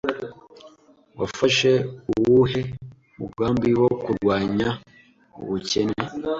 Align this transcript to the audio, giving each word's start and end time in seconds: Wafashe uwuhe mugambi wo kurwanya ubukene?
Wafashe 1.19 1.71
uwuhe 2.13 2.61
mugambi 3.19 3.69
wo 3.79 3.89
kurwanya 4.03 4.69
ubukene? 5.39 5.99